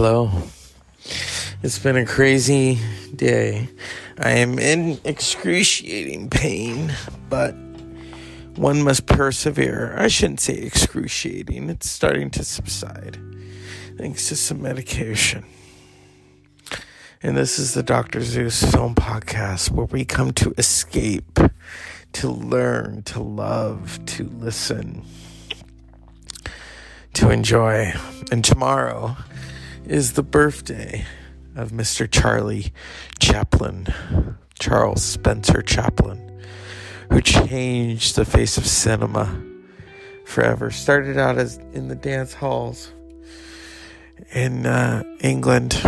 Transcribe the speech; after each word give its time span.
Hello. 0.00 0.30
It's 1.60 1.80
been 1.80 1.96
a 1.96 2.06
crazy 2.06 2.78
day. 3.16 3.68
I 4.16 4.30
am 4.30 4.56
in 4.60 5.00
excruciating 5.02 6.30
pain, 6.30 6.94
but 7.28 7.50
one 8.54 8.84
must 8.84 9.06
persevere. 9.06 9.96
I 9.98 10.06
shouldn't 10.06 10.38
say 10.38 10.54
excruciating, 10.54 11.68
it's 11.68 11.90
starting 11.90 12.30
to 12.30 12.44
subside 12.44 13.18
thanks 13.96 14.28
to 14.28 14.36
some 14.36 14.62
medication. 14.62 15.44
And 17.20 17.36
this 17.36 17.58
is 17.58 17.74
the 17.74 17.82
Dr. 17.82 18.20
Zeus 18.20 18.62
Film 18.70 18.94
Podcast 18.94 19.72
where 19.72 19.86
we 19.86 20.04
come 20.04 20.32
to 20.34 20.54
escape, 20.56 21.40
to 22.12 22.30
learn, 22.30 23.02
to 23.02 23.20
love, 23.20 23.98
to 24.06 24.28
listen, 24.28 25.04
to 27.14 27.30
enjoy. 27.30 27.92
And 28.30 28.44
tomorrow, 28.44 29.16
is 29.88 30.12
the 30.12 30.22
birthday 30.22 31.04
of 31.56 31.70
Mr. 31.70 32.08
Charlie 32.08 32.72
Chaplin, 33.18 33.86
Charles 34.58 35.02
Spencer 35.02 35.62
Chaplin, 35.62 36.42
who 37.10 37.22
changed 37.22 38.14
the 38.14 38.26
face 38.26 38.58
of 38.58 38.66
cinema 38.66 39.42
forever. 40.26 40.70
Started 40.70 41.16
out 41.16 41.38
as 41.38 41.56
in 41.72 41.88
the 41.88 41.94
dance 41.94 42.34
halls 42.34 42.92
in 44.34 44.66
uh, 44.66 45.02
England, 45.20 45.80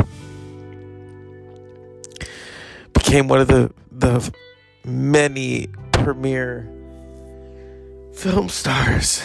became 2.94 3.28
one 3.28 3.40
of 3.40 3.48
the 3.48 3.70
the 3.92 4.32
many 4.82 5.68
premier 5.92 6.66
film 8.14 8.48
stars 8.48 9.22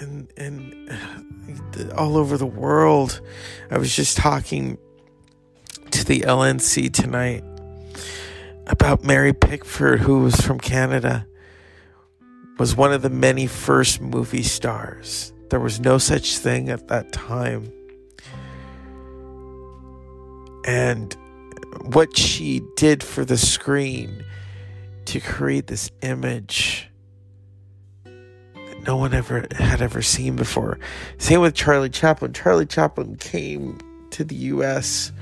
and 0.00 0.32
and 0.36 1.21
all 1.96 2.16
over 2.16 2.36
the 2.36 2.46
world. 2.46 3.20
I 3.70 3.78
was 3.78 3.94
just 3.94 4.16
talking 4.16 4.78
to 5.90 6.04
the 6.04 6.20
LNC 6.20 6.92
tonight 6.92 7.44
about 8.66 9.04
Mary 9.04 9.32
Pickford, 9.32 10.00
who 10.00 10.20
was 10.20 10.36
from 10.40 10.58
Canada, 10.58 11.26
was 12.58 12.76
one 12.76 12.92
of 12.92 13.02
the 13.02 13.10
many 13.10 13.46
first 13.46 14.00
movie 14.00 14.42
stars. 14.42 15.32
There 15.50 15.60
was 15.60 15.80
no 15.80 15.98
such 15.98 16.38
thing 16.38 16.70
at 16.70 16.88
that 16.88 17.12
time. 17.12 17.70
And 20.64 21.16
what 21.84 22.16
she 22.16 22.62
did 22.76 23.02
for 23.02 23.24
the 23.24 23.36
screen 23.36 24.24
to 25.06 25.20
create 25.20 25.66
this 25.66 25.90
image 26.02 26.88
no 28.86 28.96
one 28.96 29.14
ever 29.14 29.46
had 29.52 29.80
ever 29.80 30.02
seen 30.02 30.36
before. 30.36 30.78
Same 31.18 31.40
with 31.40 31.54
Charlie 31.54 31.90
Chaplin. 31.90 32.32
Charlie 32.32 32.66
Chaplin 32.66 33.16
came 33.16 33.78
to 34.10 34.24
the 34.24 34.34
US 34.34 35.12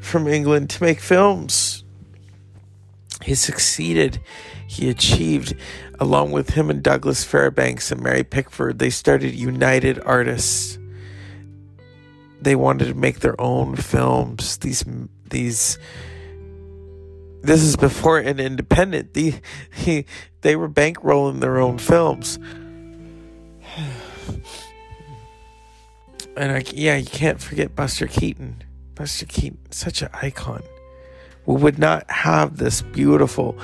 from 0.00 0.26
England 0.26 0.70
to 0.70 0.82
make 0.82 1.00
films. 1.00 1.84
He 3.22 3.34
succeeded. 3.34 4.20
He 4.66 4.88
achieved, 4.88 5.54
along 6.00 6.32
with 6.32 6.50
him 6.50 6.70
and 6.70 6.82
Douglas 6.82 7.24
Fairbanks 7.24 7.90
and 7.90 8.02
Mary 8.02 8.24
Pickford, 8.24 8.78
they 8.78 8.90
started 8.90 9.34
United 9.34 10.00
Artists. 10.04 10.78
They 12.40 12.56
wanted 12.56 12.88
to 12.88 12.94
make 12.94 13.20
their 13.20 13.40
own 13.40 13.76
films. 13.76 14.58
These, 14.58 14.84
these, 15.28 15.78
this 17.42 17.62
is 17.62 17.76
before 17.76 18.18
an 18.18 18.38
independent. 18.38 19.14
The, 19.14 19.34
he, 19.74 20.06
they 20.42 20.56
were 20.56 20.68
bankrolling 20.68 21.40
their 21.40 21.58
own 21.58 21.78
films. 21.78 22.38
And 26.36 26.52
I, 26.52 26.64
yeah, 26.74 26.96
you 26.96 27.06
can't 27.06 27.40
forget 27.40 27.74
Buster 27.74 28.06
Keaton. 28.06 28.62
Buster 28.94 29.24
Keaton, 29.24 29.72
such 29.72 30.02
an 30.02 30.10
icon. 30.12 30.62
We 31.46 31.56
would 31.56 31.78
not 31.78 32.10
have 32.10 32.58
this 32.58 32.82
beautiful 32.82 33.58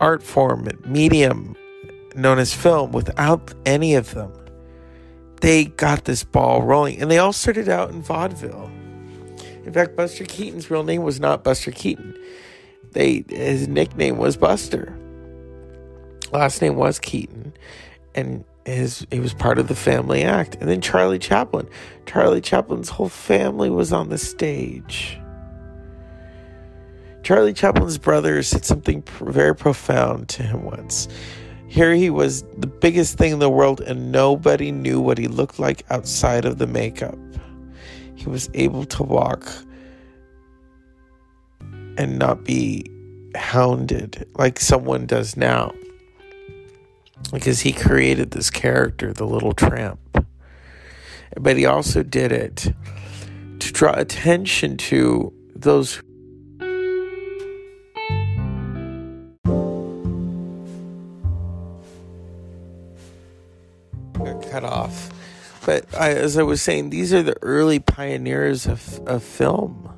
art 0.00 0.22
form, 0.22 0.68
medium 0.84 1.56
known 2.14 2.38
as 2.38 2.54
film 2.54 2.92
without 2.92 3.52
any 3.66 3.94
of 3.94 4.14
them. 4.14 4.32
They 5.40 5.64
got 5.64 6.04
this 6.04 6.22
ball 6.22 6.62
rolling, 6.62 7.00
and 7.00 7.10
they 7.10 7.18
all 7.18 7.32
started 7.32 7.68
out 7.68 7.90
in 7.90 8.02
vaudeville. 8.02 8.70
In 9.64 9.72
fact, 9.72 9.96
Buster 9.96 10.24
Keaton's 10.24 10.70
real 10.70 10.84
name 10.84 11.02
was 11.02 11.18
not 11.18 11.42
Buster 11.42 11.70
Keaton. 11.70 12.16
They 12.92 13.24
his 13.28 13.68
nickname 13.68 14.18
was 14.18 14.36
Buster. 14.36 14.96
Last 16.32 16.62
name 16.62 16.76
was 16.76 16.98
Keaton, 16.98 17.52
and 18.14 18.44
his 18.64 19.06
he 19.10 19.20
was 19.20 19.34
part 19.34 19.58
of 19.58 19.68
the 19.68 19.74
family 19.74 20.22
act. 20.22 20.56
And 20.56 20.68
then 20.68 20.80
Charlie 20.80 21.18
Chaplin. 21.18 21.68
Charlie 22.06 22.40
Chaplin's 22.40 22.88
whole 22.88 23.08
family 23.08 23.70
was 23.70 23.92
on 23.92 24.08
the 24.08 24.18
stage. 24.18 25.18
Charlie 27.22 27.52
Chaplin's 27.52 27.98
brother 27.98 28.42
said 28.42 28.64
something 28.64 29.02
very 29.20 29.54
profound 29.54 30.28
to 30.30 30.42
him 30.42 30.64
once. 30.64 31.08
Here 31.68 31.94
he 31.94 32.10
was 32.10 32.42
the 32.58 32.66
biggest 32.66 33.16
thing 33.16 33.32
in 33.32 33.38
the 33.38 33.48
world, 33.48 33.80
and 33.80 34.12
nobody 34.12 34.72
knew 34.72 35.00
what 35.00 35.18
he 35.18 35.28
looked 35.28 35.58
like 35.58 35.84
outside 35.88 36.44
of 36.44 36.58
the 36.58 36.66
makeup. 36.66 37.18
He 38.14 38.28
was 38.28 38.50
able 38.54 38.84
to 38.86 39.02
walk 39.02 39.50
and 41.96 42.18
not 42.18 42.44
be 42.44 42.84
hounded 43.34 44.28
like 44.34 44.60
someone 44.60 45.06
does 45.06 45.36
now 45.36 45.72
because 47.30 47.60
he 47.60 47.72
created 47.72 48.30
this 48.30 48.50
character, 48.50 49.12
the 49.12 49.26
little 49.26 49.52
tramp. 49.52 50.00
But 51.38 51.56
he 51.56 51.66
also 51.66 52.02
did 52.02 52.32
it 52.32 52.74
to 53.60 53.72
draw 53.72 53.92
attention 53.92 54.76
to 54.76 55.32
those 55.54 56.02
cut 64.52 64.64
off. 64.64 65.10
But 65.64 65.86
I, 65.98 66.10
as 66.10 66.36
I 66.36 66.42
was 66.42 66.60
saying, 66.60 66.90
these 66.90 67.14
are 67.14 67.22
the 67.22 67.36
early 67.42 67.78
pioneers 67.78 68.66
of, 68.66 69.00
of 69.06 69.22
film. 69.22 69.88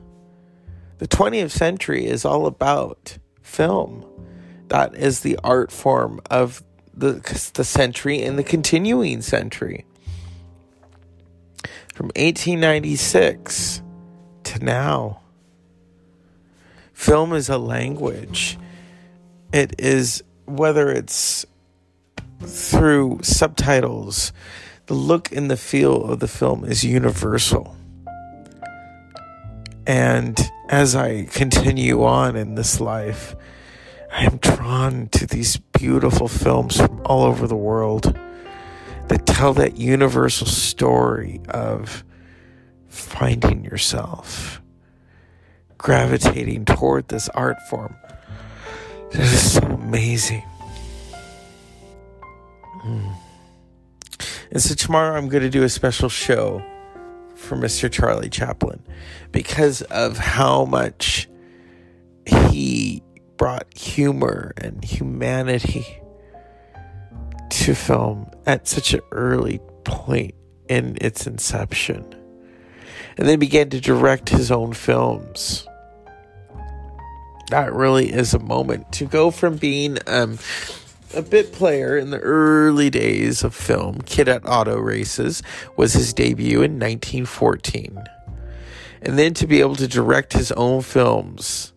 The 0.99 1.09
20th 1.09 1.51
century 1.51 2.07
is 2.07 2.25
all 2.25 2.47
about 2.47 3.19
film. 3.43 4.07
That 4.69 4.95
is 4.95 5.21
the 5.21 5.39
art 5.43 5.73
form 5.73 6.21
of 6.31 6.63
the 6.97 7.51
the 7.55 7.65
century 7.65 8.23
and 8.23 8.39
the 8.39 8.45
continuing 8.45 9.23
century. 9.23 9.85
From 11.95 12.07
1896 12.17 13.83
to 14.45 14.65
now. 14.65 15.21
Film 16.93 17.33
is 17.33 17.49
a 17.49 17.59
language. 17.59 18.59
It 19.53 19.75
is 19.79 20.23
whether 20.47 20.91
it's 20.91 21.47
through 22.41 23.21
subtitles, 23.23 24.33
the 24.87 24.95
look 24.95 25.33
and 25.33 25.51
the 25.51 25.57
feel 25.57 26.05
of 26.05 26.21
the 26.21 26.29
film 26.29 26.65
is 26.65 26.85
universal. 26.85 27.77
And 29.87 30.39
as 30.69 30.95
I 30.97 31.25
continue 31.25 32.05
on 32.05 32.37
in 32.37 32.55
this 32.55 32.81
life, 32.81 33.37
I 34.17 34.27
am 34.27 34.37
drawn 34.37 35.09
to 35.09 35.27
these 35.27 35.57
beautiful 35.57 36.29
films 36.29 36.77
from 36.77 37.03
all 37.05 37.25
over 37.25 37.49
the 37.49 37.57
world 37.57 38.17
that 39.09 39.27
tell 39.27 39.53
that 39.55 39.77
universal 39.77 40.47
story 40.47 41.41
of 41.49 42.05
finding 42.87 43.65
yourself, 43.65 44.63
gravitating 45.79 46.65
toward 46.65 47.09
this 47.09 47.29
art 47.31 47.61
form. 47.69 47.97
This 49.11 49.33
is 49.33 49.53
so 49.55 49.63
amazing. 49.63 50.45
Mm. 52.85 53.15
And 54.53 54.63
so 54.63 54.77
tomorrow 54.77 55.17
I'm 55.17 55.29
going 55.29 55.43
to 55.43 55.51
do 55.51 55.65
a 55.65 55.69
special 55.69 56.09
show 56.09 56.63
for 57.35 57.57
Mr. 57.57 57.91
Charlie 57.91 58.31
Chaplin 58.31 58.81
because 59.33 59.83
of 59.83 60.19
how 60.19 60.67
much 60.67 61.29
he 62.27 63.03
brought 63.45 63.67
humor 63.77 64.55
and 64.57 64.83
humanity 64.83 65.85
to 67.51 67.75
film 67.75 68.27
at 68.47 68.67
such 68.67 68.95
an 68.95 69.03
early 69.13 69.61
point 69.85 70.35
in 70.71 70.97
its 71.03 71.27
inception. 71.27 72.03
And 73.19 73.29
then 73.29 73.39
began 73.39 73.69
to 73.69 73.83
direct 73.83 74.31
his 74.31 74.51
own 74.51 74.73
films. 74.73 75.69
That 77.51 77.75
really 77.75 78.11
is 78.11 78.33
a 78.33 78.39
moment 78.39 78.91
to 78.93 79.05
go 79.05 79.31
from 79.31 79.59
being 79.59 79.99
um, 80.07 80.39
a 81.15 81.21
bit 81.21 81.53
player 81.53 81.99
in 81.99 82.09
the 82.09 82.21
early 82.21 82.89
days 82.89 83.45
of 83.45 83.55
film. 83.55 84.01
Kid 84.07 84.27
at 84.27 84.49
Auto 84.49 84.79
Races 84.79 85.43
was 85.77 85.93
his 85.93 86.15
debut 86.15 86.63
in 86.63 86.81
1914. 86.81 88.05
And 89.03 89.19
then 89.19 89.35
to 89.35 89.47
be 89.47 89.61
able 89.61 89.77
to 89.77 89.87
direct 89.87 90.33
his 90.33 90.51
own 90.53 90.81
films 90.81 91.74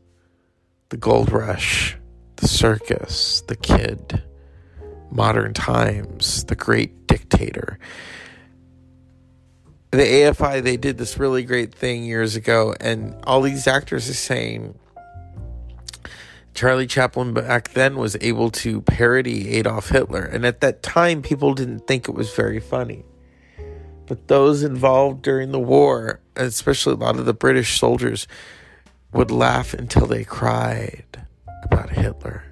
the 0.89 0.97
gold 0.97 1.31
rush, 1.31 1.97
the 2.37 2.47
circus, 2.47 3.41
the 3.47 3.55
kid, 3.55 4.23
modern 5.11 5.53
times, 5.53 6.43
the 6.45 6.55
great 6.55 7.07
dictator. 7.07 7.79
the 9.91 9.97
AFI 9.97 10.61
they 10.61 10.77
did 10.77 10.97
this 10.97 11.17
really 11.17 11.43
great 11.43 11.73
thing 11.73 12.03
years 12.03 12.35
ago, 12.35 12.75
and 12.79 13.15
all 13.23 13.41
these 13.41 13.67
actors 13.67 14.09
are 14.09 14.13
saying 14.13 14.77
Charlie 16.53 16.87
Chaplin 16.87 17.33
back 17.33 17.69
then 17.69 17.97
was 17.97 18.17
able 18.19 18.49
to 18.51 18.81
parody 18.81 19.55
Adolf 19.55 19.89
Hitler, 19.89 20.23
and 20.23 20.45
at 20.45 20.61
that 20.61 20.83
time 20.83 21.21
people 21.21 21.53
didn't 21.53 21.87
think 21.87 22.07
it 22.07 22.15
was 22.15 22.33
very 22.33 22.59
funny. 22.59 23.05
But 24.07 24.27
those 24.27 24.63
involved 24.63 25.21
during 25.21 25.51
the 25.51 25.59
war, 25.59 26.21
especially 26.35 26.93
a 26.93 26.97
lot 26.97 27.17
of 27.17 27.25
the 27.25 27.33
British 27.33 27.79
soldiers, 27.79 28.27
would 29.13 29.31
laugh 29.31 29.73
until 29.73 30.05
they 30.05 30.23
cried 30.23 31.25
about 31.63 31.89
Hitler 31.89 32.43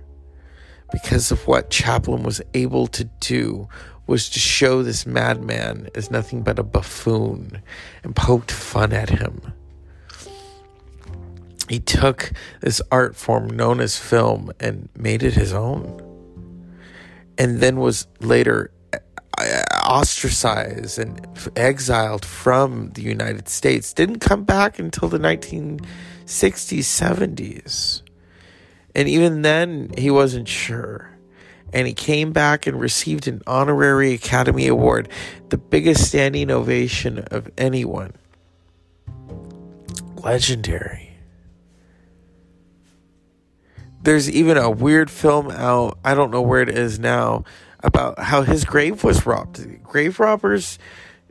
because 0.91 1.31
of 1.31 1.45
what 1.47 1.69
Chaplin 1.69 2.23
was 2.23 2.41
able 2.53 2.87
to 2.87 3.03
do 3.19 3.67
was 4.07 4.29
to 4.29 4.39
show 4.39 4.83
this 4.83 5.05
madman 5.05 5.89
as 5.95 6.11
nothing 6.11 6.43
but 6.43 6.59
a 6.59 6.63
buffoon 6.63 7.61
and 8.03 8.15
poked 8.15 8.51
fun 8.51 8.93
at 8.93 9.09
him. 9.09 9.41
He 11.67 11.79
took 11.79 12.31
this 12.61 12.81
art 12.91 13.15
form 13.15 13.47
known 13.47 13.79
as 13.79 13.97
film 13.97 14.51
and 14.59 14.87
made 14.95 15.23
it 15.23 15.33
his 15.33 15.51
own. 15.51 16.01
And 17.37 17.59
then 17.59 17.77
was 17.77 18.07
later 18.19 18.71
uh, 18.93 19.63
ostracized 19.83 20.99
and 20.99 21.27
exiled 21.55 22.23
from 22.23 22.91
the 22.91 23.01
United 23.01 23.49
States. 23.49 23.91
Didn't 23.91 24.19
come 24.19 24.43
back 24.43 24.77
until 24.77 25.09
the 25.09 25.19
1960s, 26.25 26.79
70s. 26.79 28.01
And 28.93 29.07
even 29.09 29.41
then, 29.41 29.91
he 29.97 30.09
wasn't 30.09 30.47
sure 30.47 31.15
and 31.75 31.87
he 31.87 31.93
came 31.93 32.31
back 32.31 32.67
and 32.67 32.79
received 32.79 33.27
an 33.27 33.41
honorary 33.45 34.13
Academy 34.13 34.67
Award, 34.67 35.09
the 35.49 35.57
biggest 35.57 36.07
standing 36.07 36.49
ovation 36.49 37.19
of 37.31 37.51
anyone. 37.57 38.13
Legendary. 40.15 41.17
There's 44.01 44.31
even 44.31 44.55
a 44.55 44.69
weird 44.69 45.11
film 45.11 45.51
out, 45.51 45.97
I 46.05 46.13
don't 46.13 46.31
know 46.31 46.41
where 46.41 46.61
it 46.61 46.69
is 46.69 46.97
now, 46.97 47.43
about 47.83 48.19
how 48.19 48.43
his 48.43 48.63
grave 48.63 49.03
was 49.03 49.25
robbed. 49.25 49.83
Grave 49.83 50.17
robbers 50.19 50.79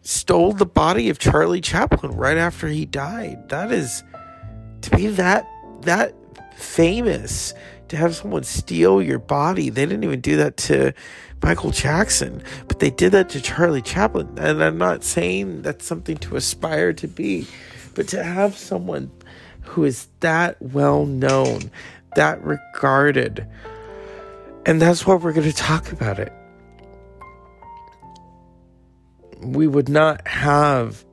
stole 0.03 0.53
the 0.53 0.67
body 0.67 1.09
of 1.09 1.19
Charlie 1.19 1.63
Chaplin 1.63 2.13
right 2.13 2.37
after 2.37 2.69
he 2.69 2.85
died. 2.85 3.49
That 3.49 3.73
is 3.73 4.03
to 4.85 4.97
be 4.97 5.09
that 5.09 5.49
that 5.83 6.15
famous 6.57 7.55
to 7.89 7.97
have 7.97 8.15
someone 8.15 8.45
steal 8.45 9.03
your 9.03 9.19
body. 9.19 9.71
They 9.71 9.87
didn't 9.87 10.05
even 10.05 10.21
do 10.21 10.37
that 10.37 10.57
to 10.59 10.93
Michael 11.43 11.71
Jackson, 11.71 12.43
but 12.69 12.79
they 12.79 12.91
did 12.91 13.13
that 13.13 13.29
to 13.31 13.41
Charlie 13.41 13.83
Chaplin. 13.83 14.29
And 14.39 14.63
I'm 14.63 14.79
not 14.79 15.05
saying 15.05 15.63
that's 15.63 15.85
something 15.85 16.17
to 16.19 16.37
aspire 16.37 16.93
to 16.95 17.09
be, 17.09 17.47
but 17.95 18.09
to 18.09 18.23
have 18.23 18.57
someone 18.57 19.11
who 19.63 19.85
is 19.85 20.09
that 20.21 20.61
well 20.61 21.07
known, 21.07 21.71
that 22.17 22.43
regarded, 22.43 23.47
and 24.67 24.81
that's 24.81 25.07
what 25.07 25.21
we're 25.21 25.33
going 25.33 25.51
to 25.51 25.57
talk 25.57 25.93
about 25.93 26.19
it. 26.19 26.33
We 29.43 29.67
would 29.67 29.91
not 29.91 30.27
have 30.27 31.05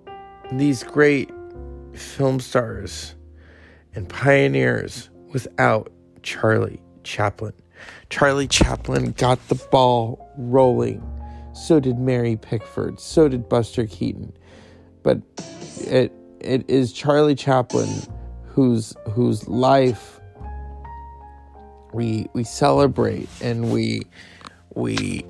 these 0.54 0.84
great 0.84 1.30
film 1.94 2.40
stars 2.40 3.16
and 3.96 4.08
pioneers 4.08 5.10
without 5.32 5.92
Charlie 6.24 6.82
Chaplin. 7.04 7.54
Charlie 8.10 8.48
Chaplin 8.48 9.12
got 9.14 9.46
the 9.48 9.56
ball 9.56 10.32
rolling. 10.38 11.04
So 11.54 11.80
did 11.80 12.00
Mary 12.00 12.38
Pickford. 12.38 13.00
So 13.00 13.28
did 13.28 13.50
Buster 13.50 13.86
Keaton. 13.86 14.34
But 15.04 15.22
it 15.80 16.14
it 16.40 16.68
is 16.70 16.94
Charlie 16.94 17.36
Chaplin 17.36 17.90
whose 18.46 18.96
whose 19.12 19.48
life 19.48 20.20
we 21.94 22.28
we 22.34 22.44
celebrate 22.44 23.30
and 23.42 23.72
we 23.72 24.04
we 24.76 25.26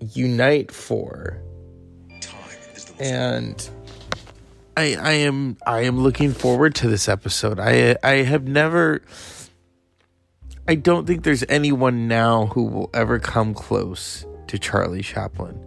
unite 0.00 0.72
for. 0.72 1.40
And 2.98 3.68
I 4.80 4.94
I 4.94 5.12
am 5.12 5.58
I 5.66 5.82
am 5.82 6.00
looking 6.00 6.32
forward 6.32 6.74
to 6.76 6.88
this 6.88 7.06
episode. 7.06 7.60
I 7.60 7.96
I 8.02 8.22
have 8.22 8.48
never 8.48 9.02
I 10.66 10.74
don't 10.74 11.06
think 11.06 11.22
there's 11.22 11.44
anyone 11.50 12.08
now 12.08 12.46
who 12.46 12.64
will 12.64 12.88
ever 12.94 13.18
come 13.18 13.52
close 13.52 14.24
to 14.46 14.58
Charlie 14.58 15.02
Chaplin. 15.02 15.66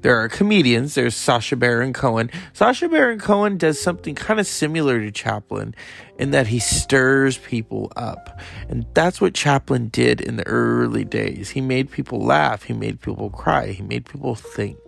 There 0.00 0.16
are 0.16 0.28
comedians. 0.28 0.94
There's 0.94 1.14
Sacha 1.14 1.54
Baron 1.54 1.92
Cohen. 1.92 2.30
Sacha 2.52 2.88
Baron 2.88 3.20
Cohen 3.20 3.58
does 3.58 3.80
something 3.80 4.16
kind 4.16 4.40
of 4.40 4.46
similar 4.46 5.00
to 5.00 5.12
Chaplin 5.12 5.74
in 6.18 6.32
that 6.32 6.48
he 6.48 6.58
stirs 6.58 7.38
people 7.38 7.92
up. 7.94 8.40
And 8.68 8.86
that's 8.94 9.20
what 9.20 9.34
Chaplin 9.34 9.88
did 9.88 10.20
in 10.20 10.36
the 10.36 10.46
early 10.46 11.04
days. 11.04 11.50
He 11.50 11.60
made 11.60 11.90
people 11.90 12.20
laugh. 12.24 12.64
He 12.64 12.72
made 12.72 13.00
people 13.00 13.30
cry. 13.30 13.68
He 13.68 13.82
made 13.82 14.04
people 14.04 14.34
think. 14.34 14.78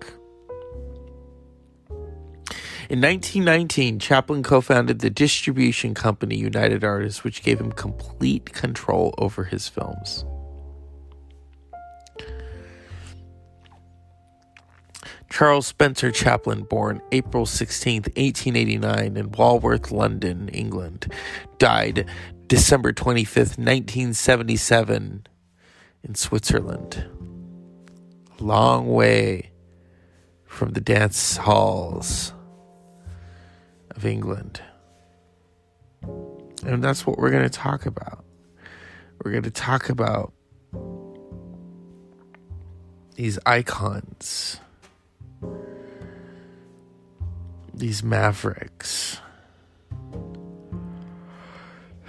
In 2.91 3.01
1919, 3.01 4.01
Chaplin 4.01 4.43
co 4.43 4.61
founded 4.61 4.99
the 4.99 5.11
distribution 5.11 5.95
company 5.95 6.35
United 6.35 6.83
Artists, 6.83 7.23
which 7.23 7.45
gave 7.45 7.61
him 7.61 7.71
complete 7.71 8.53
control 8.53 9.15
over 9.17 9.45
his 9.45 9.69
films. 9.69 10.25
Charles 15.31 15.69
Spencer 15.69 16.11
Chaplin, 16.11 16.65
born 16.65 17.01
April 17.13 17.47
16, 17.47 18.03
1889, 18.17 19.17
in 19.17 19.31
Walworth, 19.31 19.93
London, 19.93 20.49
England, 20.49 21.13
died 21.59 22.11
December 22.49 22.93
25, 22.93 23.37
1977, 23.51 25.29
in 26.03 26.15
Switzerland. 26.17 27.09
A 28.41 28.43
long 28.43 28.89
way 28.89 29.53
from 30.45 30.73
the 30.73 30.81
dance 30.81 31.37
halls 31.37 32.33
of 34.01 34.07
England. 34.07 34.63
And 36.65 36.83
that's 36.83 37.07
what 37.07 37.19
we're 37.19 37.31
going 37.31 37.43
to 37.43 37.51
talk 37.51 37.85
about. 37.85 38.25
We're 39.23 39.33
going 39.33 39.43
to 39.43 39.51
talk 39.51 39.91
about 39.91 40.33
these 43.15 43.39
icons, 43.45 44.59
these 47.75 48.03
mavericks. 48.03 49.21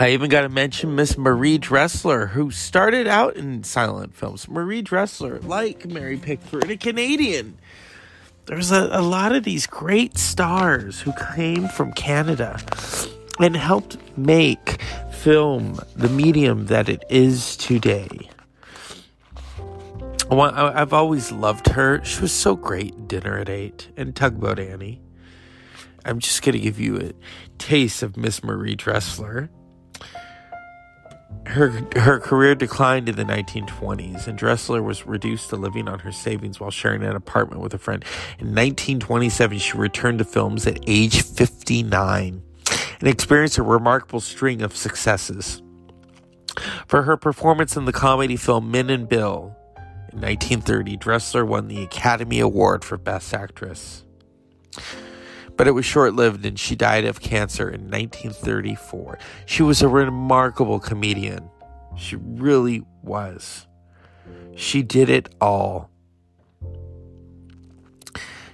I 0.00 0.10
even 0.10 0.28
got 0.28 0.42
to 0.42 0.50
mention 0.50 0.94
Miss 0.94 1.16
Marie 1.16 1.56
Dressler, 1.56 2.26
who 2.26 2.50
started 2.50 3.06
out 3.06 3.36
in 3.36 3.64
silent 3.64 4.14
films. 4.14 4.46
Marie 4.48 4.82
Dressler, 4.82 5.40
like 5.40 5.86
Mary 5.86 6.18
Pickford, 6.18 6.70
a 6.70 6.76
Canadian 6.76 7.58
there's 8.48 8.72
a, 8.72 8.88
a 8.92 9.02
lot 9.02 9.32
of 9.32 9.44
these 9.44 9.66
great 9.66 10.16
stars 10.16 11.00
who 11.00 11.12
came 11.34 11.68
from 11.68 11.92
Canada 11.92 12.58
and 13.38 13.54
helped 13.54 13.98
make 14.16 14.80
film 15.12 15.78
the 15.94 16.08
medium 16.08 16.66
that 16.66 16.88
it 16.88 17.04
is 17.10 17.56
today. 17.58 18.08
I've 20.30 20.94
always 20.94 21.30
loved 21.30 21.68
her. 21.68 22.02
She 22.04 22.22
was 22.22 22.32
so 22.32 22.56
great 22.56 23.06
Dinner 23.06 23.38
at 23.38 23.50
Eight 23.50 23.88
and 23.98 24.16
Tugboat 24.16 24.58
Annie. 24.58 25.02
I'm 26.06 26.18
just 26.18 26.42
going 26.42 26.54
to 26.54 26.58
give 26.58 26.80
you 26.80 26.98
a 26.98 27.12
taste 27.58 28.02
of 28.02 28.16
Miss 28.16 28.42
Marie 28.42 28.76
Dressler 28.76 29.50
her 31.46 31.70
her 31.96 32.20
career 32.20 32.54
declined 32.54 33.08
in 33.08 33.16
the 33.16 33.24
1920s, 33.24 34.26
and 34.26 34.38
Dressler 34.38 34.82
was 34.82 35.06
reduced 35.06 35.50
to 35.50 35.56
living 35.56 35.88
on 35.88 36.00
her 36.00 36.12
savings 36.12 36.60
while 36.60 36.70
sharing 36.70 37.02
an 37.02 37.16
apartment 37.16 37.62
with 37.62 37.74
a 37.74 37.78
friend. 37.78 38.04
In 38.38 38.48
1927, 38.48 39.58
she 39.58 39.76
returned 39.76 40.18
to 40.18 40.24
films 40.24 40.66
at 40.66 40.78
age 40.86 41.22
59 41.22 42.42
and 43.00 43.08
experienced 43.08 43.58
a 43.58 43.62
remarkable 43.62 44.20
string 44.20 44.62
of 44.62 44.76
successes. 44.76 45.62
For 46.86 47.02
her 47.02 47.16
performance 47.16 47.76
in 47.76 47.84
the 47.84 47.92
comedy 47.92 48.36
film 48.36 48.70
Min 48.70 48.90
and 48.90 49.08
Bill 49.08 49.56
in 50.12 50.20
1930, 50.20 50.96
Dressler 50.96 51.44
won 51.44 51.68
the 51.68 51.82
Academy 51.82 52.40
Award 52.40 52.84
for 52.84 52.96
Best 52.96 53.32
Actress 53.32 54.04
but 55.58 55.66
it 55.66 55.72
was 55.72 55.84
short 55.84 56.14
lived 56.14 56.46
and 56.46 56.58
she 56.58 56.76
died 56.76 57.04
of 57.04 57.20
cancer 57.20 57.68
in 57.68 57.90
1934. 57.90 59.18
She 59.44 59.64
was 59.64 59.82
a 59.82 59.88
remarkable 59.88 60.78
comedian. 60.78 61.50
She 61.96 62.14
really 62.14 62.84
was. 63.02 63.66
She 64.54 64.82
did 64.84 65.10
it 65.10 65.34
all. 65.40 65.90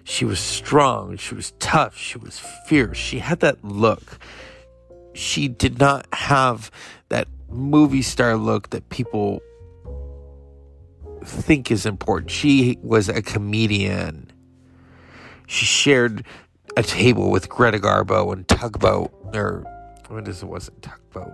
She 0.02 0.24
was 0.24 0.40
strong, 0.40 1.16
she 1.18 1.34
was 1.34 1.52
tough, 1.58 1.96
she 1.96 2.16
was 2.18 2.38
fierce. 2.66 2.96
She 2.96 3.18
had 3.18 3.40
that 3.40 3.62
look. 3.62 4.18
She 5.12 5.46
did 5.46 5.78
not 5.78 6.06
have 6.12 6.70
that 7.10 7.28
movie 7.50 8.02
star 8.02 8.36
look 8.36 8.70
that 8.70 8.88
people 8.88 9.42
think 11.22 11.70
is 11.70 11.84
important. 11.84 12.30
She 12.30 12.78
was 12.82 13.10
a 13.10 13.20
comedian 13.20 14.32
she 15.46 15.66
shared 15.66 16.24
a 16.76 16.82
table 16.82 17.30
with 17.30 17.48
Greta 17.48 17.78
Garbo 17.78 18.32
and 18.32 18.46
Tugboat, 18.48 19.12
or 19.34 19.64
what 20.08 20.26
is 20.28 20.42
it? 20.42 20.46
Wasn't 20.46 20.82
Tugboat? 20.82 21.32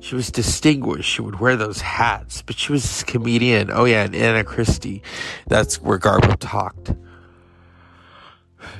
She 0.00 0.14
was 0.14 0.30
distinguished. 0.30 1.10
She 1.10 1.22
would 1.22 1.40
wear 1.40 1.56
those 1.56 1.80
hats, 1.80 2.42
but 2.42 2.56
she 2.56 2.70
was 2.70 2.82
this 2.82 3.02
comedian. 3.02 3.70
Oh 3.72 3.84
yeah, 3.84 4.04
and 4.04 4.14
Anna 4.14 4.44
Christie. 4.44 5.02
That's 5.48 5.80
where 5.82 5.98
Garbo 5.98 6.36
talked. 6.38 6.92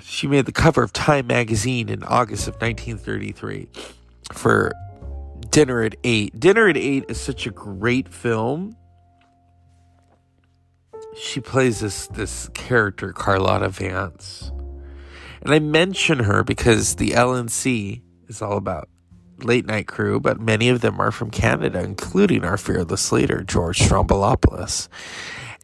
She 0.02 0.26
made 0.26 0.46
the 0.46 0.52
cover 0.52 0.82
of 0.82 0.92
Time 0.92 1.26
magazine 1.26 1.88
in 1.88 2.02
August 2.04 2.48
of 2.48 2.54
1933 2.54 3.68
for 4.32 4.72
Dinner 5.50 5.82
at 5.82 5.96
8. 6.04 6.38
Dinner 6.38 6.68
at 6.68 6.76
8 6.76 7.04
is 7.08 7.20
such 7.20 7.46
a 7.46 7.50
great 7.50 8.08
film. 8.08 8.76
She 11.18 11.40
plays 11.40 11.80
this 11.80 12.06
this 12.08 12.48
character 12.54 13.12
Carlotta 13.12 13.70
Vance. 13.70 14.52
And 15.42 15.54
I 15.54 15.58
mention 15.58 16.20
her 16.20 16.42
because 16.42 16.96
the 16.96 17.10
LNC 17.10 18.02
is 18.28 18.42
all 18.42 18.56
about 18.56 18.88
late 19.38 19.66
night 19.66 19.86
crew, 19.86 20.18
but 20.18 20.40
many 20.40 20.68
of 20.68 20.80
them 20.80 21.00
are 21.00 21.12
from 21.12 21.30
Canada, 21.30 21.82
including 21.82 22.44
our 22.44 22.56
fearless 22.56 23.12
leader, 23.12 23.42
George 23.42 23.78
Stroumboulopoulos. 23.78 24.88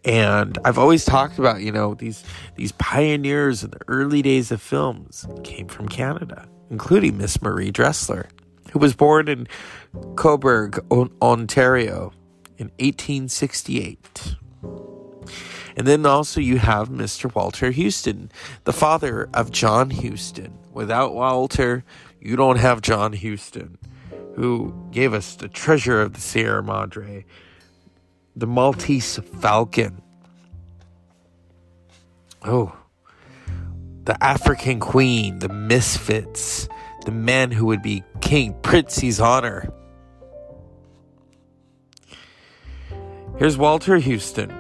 And 0.05 0.59
I've 0.65 0.79
always 0.79 1.05
talked 1.05 1.39
about, 1.39 1.61
you 1.61 1.71
know, 1.71 1.95
these 1.95 2.25
these 2.57 2.73
pioneers 2.73 3.63
in 3.63 3.71
the 3.71 3.81
early 3.89 4.23
days 4.23 4.51
of 4.51 4.61
films 4.61 5.27
came 5.45 5.69
from 5.69 5.89
Canada, 5.89 6.49
including 6.71 7.19
Miss 7.19 7.41
Marie 7.41 7.71
Dressler, 7.71 8.29
who 8.73 8.79
was 8.79 8.95
born 8.95 9.29
in 9.29 9.47
Cobourg, 10.15 10.79
Ontario 11.21 12.13
in 12.59 12.69
1868. 12.79 14.37
And 15.77 15.87
then 15.87 16.05
also 16.07 16.41
you 16.41 16.59
have 16.59 16.89
Mr. 16.89 17.35
Walter 17.35 17.73
Huston, 17.73 18.31
the 18.65 18.73
father 18.73 19.29
of 19.35 19.51
John 19.51 19.91
Huston. 19.91 20.59
Without 20.73 21.15
Walter, 21.15 21.85
you 22.21 22.37
don't 22.37 22.59
have 22.59 22.81
John 22.81 23.13
Huston, 23.13 23.79
who 24.35 24.75
gave 24.91 25.13
us 25.15 25.35
the 25.35 25.49
treasure 25.49 26.01
of 26.01 26.15
the 26.15 26.21
Sierra 26.21 26.63
Madre, 26.63 27.25
the 28.37 28.47
Maltese 28.47 29.19
Falcon. 29.41 30.03
Oh, 32.45 32.77
the 34.05 34.23
African 34.23 34.81
Queen, 34.81 35.39
the 35.39 35.49
Misfits, 35.49 36.69
the 37.05 37.13
man 37.13 37.51
who 37.51 37.67
would 37.67 37.83
be 37.83 38.03
King 38.21 38.55
Prizzi's 38.63 39.21
Honor. 39.21 39.73
Here's 43.39 43.57
Walter 43.57 43.99
Huston, 43.99 44.51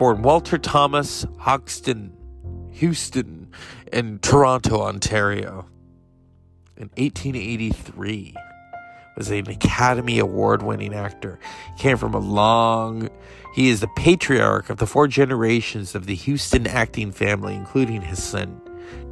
born 0.00 0.22
Walter 0.22 0.56
Thomas 0.56 1.26
Hoxton 1.40 2.16
Huston, 2.74 3.52
in 3.92 4.18
Toronto, 4.20 4.80
Ontario 4.80 5.66
in 6.78 6.88
1883 6.96 8.34
was 9.14 9.30
an 9.30 9.50
Academy 9.50 10.18
Award 10.18 10.62
winning 10.62 10.94
actor. 10.94 11.38
He 11.76 11.82
came 11.82 11.98
from 11.98 12.14
a 12.14 12.18
long, 12.18 13.10
he 13.54 13.68
is 13.68 13.80
the 13.80 13.88
patriarch 13.88 14.70
of 14.70 14.78
the 14.78 14.86
four 14.86 15.06
generations 15.06 15.94
of 15.94 16.06
the 16.06 16.16
Huston 16.16 16.66
acting 16.66 17.12
family, 17.12 17.54
including 17.54 18.00
his 18.00 18.22
son 18.22 18.58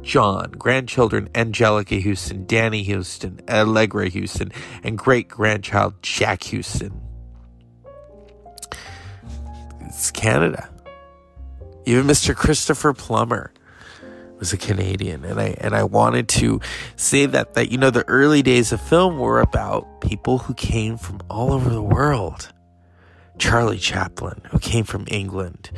John, 0.01 0.53
grandchildren 0.57 1.29
Anjelica 1.35 2.03
Huston, 2.03 2.47
Danny 2.47 2.83
Huston, 2.83 3.41
Allegra 3.47 4.09
Huston, 4.09 4.51
and 4.81 4.97
great 4.97 5.27
grandchild 5.27 6.01
Jack 6.01 6.45
Huston. 6.45 6.99
It's 9.81 10.09
Canada. 10.09 10.69
Even 11.85 12.05
Mr. 12.05 12.35
Christopher 12.35 12.93
Plummer 12.93 13.51
was 14.39 14.53
a 14.53 14.57
Canadian, 14.57 15.25
and 15.25 15.39
I 15.39 15.55
and 15.59 15.75
I 15.75 15.83
wanted 15.83 16.29
to 16.29 16.61
say 16.95 17.25
that 17.25 17.53
that 17.53 17.71
you 17.71 17.77
know 17.77 17.89
the 17.89 18.07
early 18.07 18.41
days 18.41 18.71
of 18.71 18.81
film 18.81 19.19
were 19.19 19.41
about 19.41 20.01
people 20.01 20.39
who 20.39 20.53
came 20.53 20.97
from 20.97 21.19
all 21.29 21.51
over 21.51 21.69
the 21.69 21.83
world. 21.83 22.51
Charlie 23.37 23.77
Chaplin, 23.77 24.41
who 24.51 24.59
came 24.59 24.83
from 24.83 25.05
England, 25.07 25.71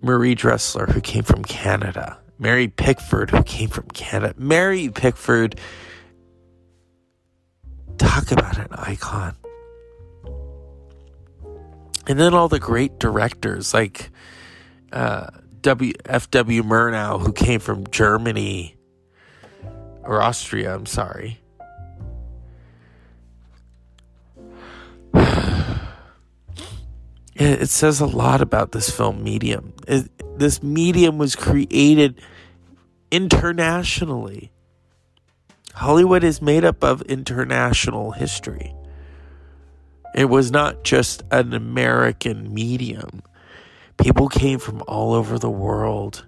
Marie 0.00 0.36
Dressler, 0.36 0.86
who 0.86 1.00
came 1.00 1.24
from 1.24 1.44
Canada, 1.44 2.18
Mary 2.38 2.68
Pickford, 2.68 3.30
who 3.30 3.42
came 3.42 3.68
from 3.68 3.88
Canada, 3.88 4.34
Mary 4.38 4.88
Pickford. 4.88 5.58
Talk 7.98 8.30
about 8.30 8.58
an 8.58 8.68
icon. 8.70 9.36
And 12.06 12.18
then 12.18 12.34
all 12.34 12.48
the 12.48 12.60
great 12.60 12.98
directors 12.98 13.72
like 13.72 14.10
uh, 14.92 15.30
W. 15.60 15.92
F. 16.04 16.30
W. 16.30 16.62
Murnau, 16.62 17.20
who 17.20 17.32
came 17.32 17.60
from 17.60 17.86
Germany 17.88 18.76
or 20.02 20.22
Austria. 20.22 20.74
I'm 20.74 20.86
sorry. 20.86 21.40
It 27.36 27.68
says 27.68 28.00
a 28.00 28.06
lot 28.06 28.40
about 28.40 28.70
this 28.70 28.88
film 28.88 29.24
medium. 29.24 29.74
It, 29.88 30.08
this 30.38 30.62
medium 30.62 31.18
was 31.18 31.34
created 31.34 32.20
internationally. 33.10 34.52
Hollywood 35.74 36.22
is 36.22 36.40
made 36.40 36.64
up 36.64 36.84
of 36.84 37.02
international 37.02 38.12
history. 38.12 38.72
It 40.14 40.26
was 40.26 40.52
not 40.52 40.84
just 40.84 41.24
an 41.32 41.52
American 41.54 42.54
medium. 42.54 43.22
People 43.98 44.28
came 44.28 44.58
from 44.58 44.82
all 44.86 45.12
over 45.12 45.38
the 45.38 45.50
world 45.50 46.26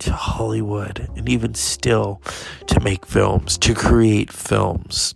to 0.00 0.12
Hollywood 0.12 1.08
and 1.16 1.28
even 1.28 1.54
still 1.54 2.20
to 2.66 2.80
make 2.80 3.06
films, 3.06 3.56
to 3.58 3.74
create 3.74 4.32
films. 4.32 5.14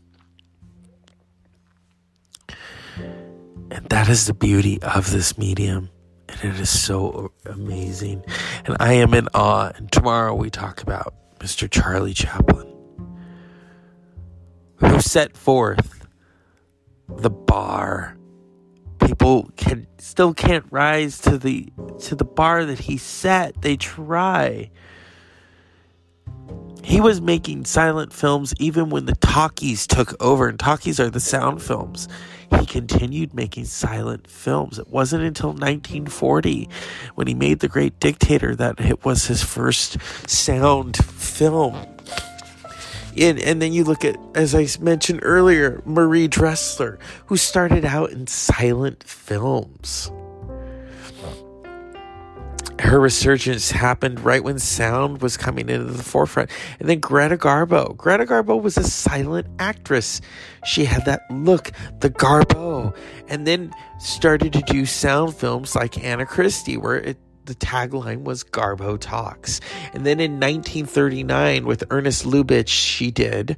And 3.70 3.86
that 3.90 4.08
is 4.08 4.26
the 4.26 4.34
beauty 4.34 4.80
of 4.82 5.10
this 5.10 5.36
medium. 5.36 5.90
And 6.28 6.54
it 6.54 6.60
is 6.60 6.70
so 6.70 7.32
amazing. 7.46 8.24
And 8.64 8.76
I 8.80 8.94
am 8.94 9.14
in 9.14 9.28
awe. 9.34 9.72
And 9.74 9.90
tomorrow 9.90 10.34
we 10.34 10.50
talk 10.50 10.82
about 10.82 11.14
Mr. 11.38 11.70
Charlie 11.70 12.14
Chaplin, 12.14 12.66
who 14.76 15.00
set 15.00 15.36
forth 15.36 16.06
the 17.08 17.30
bar 17.30 18.17
people 19.18 19.50
can 19.56 19.84
still 19.98 20.32
can't 20.32 20.64
rise 20.70 21.18
to 21.18 21.38
the 21.38 21.72
to 21.98 22.14
the 22.14 22.24
bar 22.24 22.64
that 22.64 22.78
he 22.78 22.96
set. 22.96 23.60
They 23.62 23.76
try. 23.76 24.70
He 26.84 27.00
was 27.00 27.20
making 27.20 27.64
silent 27.64 28.12
films 28.12 28.54
even 28.60 28.90
when 28.90 29.06
the 29.06 29.16
talkies 29.16 29.86
took 29.86 30.14
over, 30.22 30.48
and 30.48 30.58
talkies 30.58 31.00
are 31.00 31.10
the 31.10 31.20
sound 31.20 31.60
films. 31.60 32.08
He 32.60 32.64
continued 32.64 33.34
making 33.34 33.64
silent 33.64 34.28
films. 34.28 34.78
It 34.78 34.88
wasn't 34.88 35.24
until 35.24 35.50
1940 35.50 36.68
when 37.14 37.26
he 37.26 37.34
made 37.34 37.58
The 37.58 37.68
Great 37.68 37.98
Dictator 38.00 38.54
that 38.54 38.80
it 38.80 39.04
was 39.04 39.26
his 39.26 39.42
first 39.42 39.98
sound 40.26 40.96
film. 40.96 41.74
And, 43.16 43.38
and 43.40 43.60
then 43.60 43.72
you 43.72 43.84
look 43.84 44.04
at, 44.04 44.16
as 44.34 44.54
I 44.54 44.68
mentioned 44.80 45.20
earlier, 45.22 45.82
Marie 45.84 46.28
Dressler, 46.28 46.98
who 47.26 47.36
started 47.36 47.84
out 47.84 48.10
in 48.10 48.26
silent 48.26 49.02
films. 49.02 50.10
Her 52.78 53.00
resurgence 53.00 53.72
happened 53.72 54.20
right 54.20 54.42
when 54.42 54.60
sound 54.60 55.20
was 55.20 55.36
coming 55.36 55.68
into 55.68 55.92
the 55.92 56.02
forefront. 56.02 56.48
And 56.78 56.88
then 56.88 57.00
Greta 57.00 57.36
Garbo. 57.36 57.96
Greta 57.96 58.24
Garbo 58.24 58.62
was 58.62 58.78
a 58.78 58.84
silent 58.84 59.48
actress. 59.58 60.20
She 60.64 60.84
had 60.84 61.04
that 61.06 61.22
look, 61.28 61.72
the 62.00 62.08
Garbo, 62.08 62.96
and 63.26 63.48
then 63.48 63.74
started 63.98 64.52
to 64.52 64.62
do 64.62 64.86
sound 64.86 65.34
films 65.34 65.74
like 65.74 66.02
Anna 66.04 66.24
Christie, 66.24 66.76
where 66.76 66.96
it 66.96 67.18
the 67.48 67.54
tagline 67.54 68.22
was 68.22 68.44
Garbo 68.44 69.00
Talks. 69.00 69.60
And 69.94 70.04
then 70.04 70.20
in 70.20 70.32
1939, 70.32 71.64
with 71.64 71.82
Ernest 71.90 72.24
Lubitsch, 72.24 72.68
she 72.68 73.10
did 73.10 73.56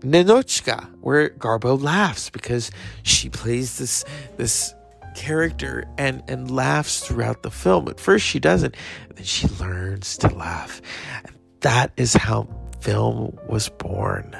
Ninotchka, 0.00 0.92
where 1.00 1.30
Garbo 1.30 1.80
laughs 1.80 2.28
because 2.28 2.70
she 3.02 3.30
plays 3.30 3.78
this 3.78 4.04
this 4.36 4.74
character 5.14 5.84
and 5.96 6.22
and 6.28 6.50
laughs 6.50 7.06
throughout 7.06 7.42
the 7.42 7.50
film. 7.50 7.88
At 7.88 8.00
first 8.00 8.26
she 8.26 8.40
doesn't, 8.40 8.74
then 9.14 9.24
she 9.24 9.48
learns 9.60 10.18
to 10.18 10.28
laugh. 10.28 10.82
And 11.24 11.34
that 11.60 11.92
is 11.96 12.12
how 12.12 12.48
film 12.80 13.38
was 13.48 13.68
born. 13.68 14.36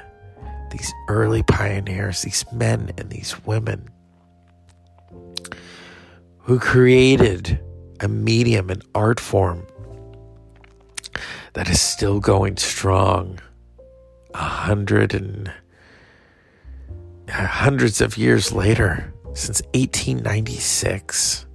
These 0.73 0.93
early 1.09 1.45
pioneers, 1.45 2.23
these 2.23 2.45
men 2.53 2.91
and 2.99 3.11
these 3.11 3.35
women 3.47 3.89
who 6.47 6.61
created 6.61 7.61
a 8.01 8.09
medium, 8.09 8.71
an 8.71 8.83
art 8.95 9.21
form 9.21 9.67
that 11.55 11.69
is 11.69 11.81
still 11.81 12.21
going 12.21 12.57
strong 12.57 13.39
a 14.35 14.39
hundred 14.39 15.15
and 15.15 15.51
hundreds 17.31 18.01
of 18.01 18.19
years 18.19 18.53
later, 18.53 19.13
since 19.35 19.63
1896. 19.75 21.47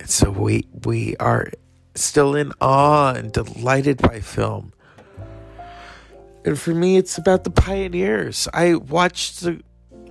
It's 0.00 0.14
So 0.14 0.30
we 0.30 0.66
we 0.84 1.16
are 1.16 1.50
still 1.94 2.34
in 2.34 2.52
awe 2.60 3.12
and 3.14 3.32
delighted 3.32 3.98
by 3.98 4.20
film. 4.20 4.72
And 6.44 6.58
for 6.58 6.74
me, 6.74 6.96
it's 6.96 7.18
about 7.18 7.44
the 7.44 7.50
pioneers. 7.50 8.48
I 8.54 8.74
watched 8.74 9.42
the 9.42 9.62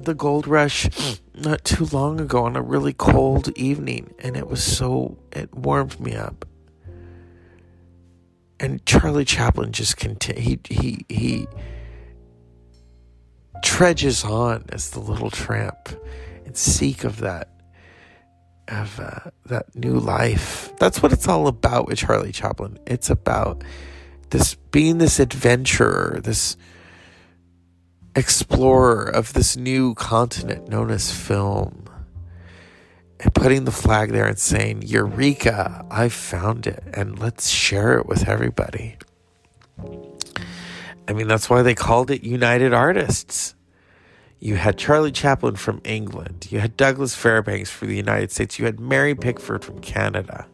the 0.03 0.13
gold 0.13 0.47
rush 0.47 0.89
not 1.33 1.63
too 1.63 1.85
long 1.85 2.19
ago 2.19 2.45
on 2.45 2.55
a 2.55 2.61
really 2.61 2.93
cold 2.93 3.49
evening, 3.57 4.13
and 4.19 4.35
it 4.35 4.47
was 4.47 4.63
so 4.63 5.17
it 5.31 5.53
warmed 5.53 5.99
me 5.99 6.15
up. 6.15 6.45
And 8.59 8.85
Charlie 8.85 9.25
Chaplin 9.25 9.71
just 9.71 9.97
continue. 9.97 10.41
He 10.41 10.59
he 10.69 11.05
he 11.09 11.47
trudges 13.63 14.23
on 14.23 14.65
as 14.69 14.91
the 14.91 14.99
little 14.99 15.29
tramp 15.29 15.89
and 16.45 16.55
seek 16.55 17.03
of 17.03 17.17
that 17.17 17.49
of 18.67 18.99
uh, 18.99 19.31
that 19.45 19.75
new 19.75 19.97
life. 19.99 20.71
That's 20.77 21.01
what 21.01 21.11
it's 21.11 21.27
all 21.27 21.47
about 21.47 21.87
with 21.87 21.99
Charlie 21.99 22.31
Chaplin. 22.31 22.79
It's 22.85 23.09
about 23.09 23.63
this 24.29 24.55
being 24.71 24.99
this 24.99 25.19
adventurer, 25.19 26.19
this 26.23 26.55
explorer 28.15 29.03
of 29.03 29.33
this 29.33 29.55
new 29.55 29.93
continent 29.95 30.67
known 30.69 30.91
as 30.91 31.11
film. 31.11 31.85
And 33.21 33.33
putting 33.33 33.65
the 33.65 33.71
flag 33.71 34.11
there 34.11 34.27
and 34.27 34.39
saying, 34.39 34.83
Eureka, 34.83 35.85
I 35.91 36.07
found 36.07 36.67
it, 36.67 36.83
and 36.93 37.19
let's 37.19 37.49
share 37.49 37.97
it 37.97 38.05
with 38.05 38.29
everybody. 38.29 38.97
I 41.07 41.13
mean, 41.13 41.27
that's 41.27 41.49
why 41.49 41.61
they 41.61 41.75
called 41.75 42.11
it 42.11 42.23
United 42.23 42.73
Artists. 42.73 43.55
You 44.39 44.55
had 44.55 44.77
Charlie 44.77 45.11
Chaplin 45.11 45.55
from 45.57 45.81
England. 45.83 46.47
You 46.49 46.59
had 46.59 46.77
Douglas 46.77 47.13
Fairbanks 47.13 47.69
from 47.69 47.89
the 47.89 47.95
United 47.95 48.31
States. 48.31 48.57
You 48.57 48.65
had 48.65 48.79
Mary 48.79 49.15
Pickford 49.15 49.65
from 49.65 49.81
Canada, 49.81 50.47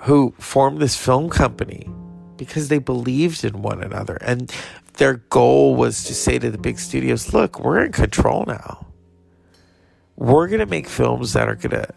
who 0.00 0.34
formed 0.38 0.80
this 0.80 0.96
film 0.96 1.30
company 1.30 1.88
because 2.36 2.68
they 2.68 2.78
believed 2.78 3.44
in 3.44 3.62
one 3.62 3.80
another. 3.82 4.16
And 4.22 4.52
their 4.98 5.14
goal 5.14 5.74
was 5.76 6.04
to 6.04 6.14
say 6.14 6.38
to 6.38 6.50
the 6.50 6.58
big 6.58 6.78
studios, 6.78 7.32
look, 7.32 7.60
we're 7.60 7.84
in 7.84 7.92
control 7.92 8.44
now. 8.46 8.86
We're 10.16 10.48
going 10.48 10.60
to 10.60 10.66
make 10.66 10.88
films 10.88 11.32
that 11.32 11.48
are 11.48 11.54
going 11.54 11.70
to 11.70 11.88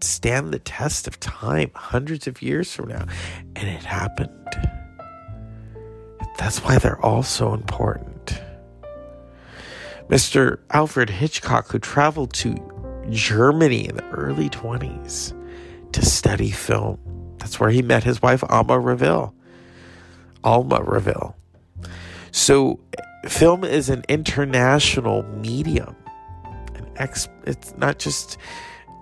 stand 0.00 0.52
the 0.52 0.60
test 0.60 1.08
of 1.08 1.18
time 1.18 1.70
hundreds 1.74 2.26
of 2.26 2.40
years 2.40 2.72
from 2.72 2.88
now. 2.88 3.06
And 3.56 3.68
it 3.68 3.84
happened. 3.84 4.30
That's 6.38 6.58
why 6.64 6.78
they're 6.78 7.04
all 7.04 7.24
so 7.24 7.52
important. 7.52 8.40
Mr. 10.08 10.60
Alfred 10.70 11.10
Hitchcock, 11.10 11.70
who 11.70 11.78
traveled 11.78 12.32
to 12.34 12.56
Germany 13.10 13.88
in 13.88 13.96
the 13.96 14.08
early 14.10 14.48
20s 14.48 15.32
to 15.92 16.04
study 16.04 16.50
film. 16.50 16.98
That's 17.38 17.58
where 17.58 17.70
he 17.70 17.82
met 17.82 18.04
his 18.04 18.22
wife, 18.22 18.44
Alma 18.48 18.78
Reville. 18.78 19.34
Alma 20.44 20.82
Reville. 20.82 21.36
So, 22.34 22.80
film 23.28 23.62
is 23.62 23.88
an 23.88 24.02
international 24.08 25.22
medium. 25.22 25.94
An 26.74 26.84
ex- 26.96 27.28
it's 27.46 27.72
not 27.76 28.00
just 28.00 28.38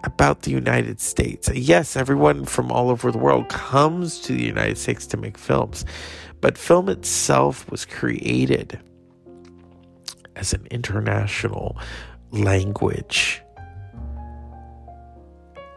about 0.04 0.42
the 0.42 0.50
United 0.50 1.00
States. 1.00 1.48
Yes, 1.54 1.96
everyone 1.96 2.44
from 2.44 2.70
all 2.70 2.90
over 2.90 3.10
the 3.10 3.16
world 3.16 3.48
comes 3.48 4.20
to 4.20 4.34
the 4.34 4.44
United 4.44 4.76
States 4.76 5.06
to 5.06 5.16
make 5.16 5.38
films, 5.38 5.86
but 6.42 6.58
film 6.58 6.90
itself 6.90 7.70
was 7.70 7.86
created 7.86 8.78
as 10.36 10.52
an 10.52 10.66
international 10.70 11.78
language. 12.32 13.40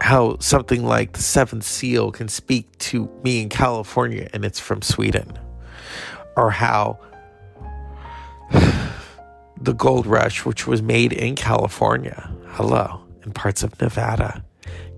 How 0.02 0.36
something 0.40 0.84
like 0.84 1.14
the 1.14 1.22
Seventh 1.22 1.64
Seal 1.64 2.12
can 2.12 2.28
speak 2.28 2.76
to 2.80 3.10
me 3.24 3.40
in 3.40 3.48
California 3.48 4.28
and 4.34 4.44
it's 4.44 4.60
from 4.60 4.82
Sweden. 4.82 5.38
Or 6.36 6.50
how 6.50 6.98
the 9.60 9.74
gold 9.74 10.06
rush, 10.06 10.44
which 10.44 10.66
was 10.66 10.82
made 10.82 11.12
in 11.12 11.34
California, 11.34 12.30
hello, 12.48 13.02
in 13.24 13.32
parts 13.32 13.62
of 13.62 13.80
Nevada, 13.80 14.44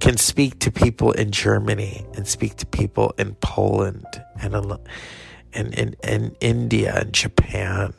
can 0.01 0.17
speak 0.17 0.59
to 0.61 0.71
people 0.71 1.13
in 1.13 1.31
Germany 1.31 2.07
and 2.15 2.27
speak 2.27 2.57
to 2.57 2.67
people 2.67 3.13
in 3.19 3.35
Poland 3.37 4.07
and 4.41 4.55
in, 5.53 5.73
in, 5.73 5.97
in 6.03 6.37
India 6.41 7.01
and 7.01 7.13
Japan 7.13 7.93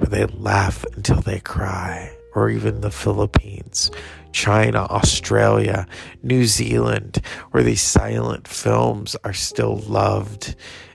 where 0.00 0.08
they 0.08 0.24
laugh 0.26 0.84
until 0.96 1.20
they 1.20 1.40
cry, 1.40 2.10
or 2.34 2.48
even 2.48 2.80
the 2.80 2.90
Philippines, 2.90 3.90
China, 4.32 4.84
Australia, 4.84 5.86
New 6.22 6.46
Zealand, 6.46 7.20
where 7.50 7.62
these 7.62 7.82
silent 7.82 8.48
films 8.48 9.14
are 9.24 9.34
still 9.34 9.76
loved 9.76 10.54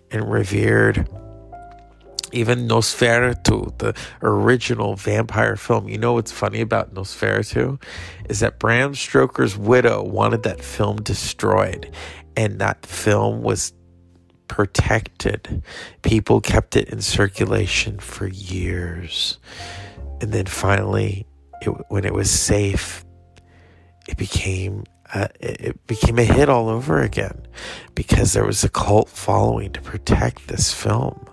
and 0.10 0.32
revered. 0.32 1.08
Even 2.36 2.68
Nosferatu, 2.68 3.78
the 3.78 3.96
original 4.22 4.96
vampire 4.96 5.56
film. 5.56 5.88
You 5.88 5.98
know 5.98 6.14
what's 6.14 6.32
funny 6.32 6.62
about 6.62 6.94
Nosferatu? 6.94 7.82
Is 8.30 8.42
that 8.42 8.60
Bram 8.60 8.94
Stoker's 8.94 9.58
widow 9.58 10.04
wanted 10.04 10.44
that 10.44 10.62
film 10.62 10.98
destroyed, 10.98 11.92
and 12.36 12.60
that 12.60 12.86
film 12.86 13.42
was 13.42 13.74
protected. 14.48 15.64
People 16.02 16.42
kept 16.42 16.76
it 16.76 16.90
in 16.90 17.02
circulation 17.02 18.00
for 18.00 18.28
years. 18.28 19.40
And 20.22 20.32
then 20.32 20.46
finally, 20.46 21.26
it, 21.62 21.70
when 21.90 22.06
it 22.06 22.14
was 22.14 22.30
safe, 22.30 23.06
it 24.08 24.18
became 24.18 24.84
uh, 25.14 25.28
it 25.40 25.86
became 25.88 26.18
a 26.20 26.24
hit 26.24 26.50
all 26.50 26.68
over 26.68 27.02
again 27.02 27.48
because 27.94 28.34
there 28.34 28.46
was 28.46 28.64
a 28.64 28.70
cult 28.70 29.08
following 29.08 29.72
to 29.72 29.82
protect 29.82 30.48
this 30.48 30.74
film 30.74 31.25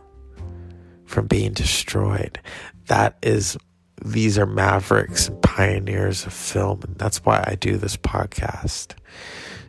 from 1.13 1.27
being 1.27 1.53
destroyed. 1.53 2.41
That 2.87 3.17
is, 3.23 3.57
these 4.05 4.39
are 4.39 4.47
mavericks 4.47 5.29
and 5.29 5.41
pioneers 5.43 6.27
of 6.27 6.33
film, 6.33 6.81
and 6.83 6.97
that's 6.99 7.25
why 7.25 7.45
I 7.47 7.55
do 7.55 7.77
this 7.77 7.97
podcast. 7.97 8.95